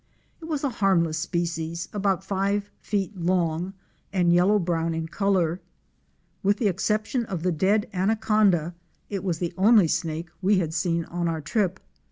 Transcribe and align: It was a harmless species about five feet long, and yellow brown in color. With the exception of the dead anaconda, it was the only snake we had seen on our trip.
It 0.41 0.45
was 0.45 0.63
a 0.63 0.69
harmless 0.81 1.19
species 1.19 1.87
about 1.93 2.23
five 2.23 2.71
feet 2.79 3.15
long, 3.15 3.75
and 4.11 4.33
yellow 4.33 4.57
brown 4.57 4.95
in 4.95 5.07
color. 5.07 5.61
With 6.41 6.57
the 6.57 6.67
exception 6.69 7.23
of 7.27 7.43
the 7.43 7.51
dead 7.51 7.87
anaconda, 7.93 8.73
it 9.11 9.23
was 9.23 9.37
the 9.37 9.53
only 9.59 9.87
snake 9.87 10.31
we 10.41 10.57
had 10.57 10.73
seen 10.73 11.05
on 11.05 11.27
our 11.27 11.39
trip. 11.39 11.79